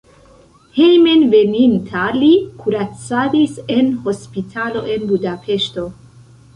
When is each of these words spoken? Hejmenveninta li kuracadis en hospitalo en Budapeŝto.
Hejmenveninta 0.77 2.07
li 2.23 2.31
kuracadis 2.63 3.63
en 3.79 3.95
hospitalo 4.09 4.87
en 4.97 5.11
Budapeŝto. 5.15 5.91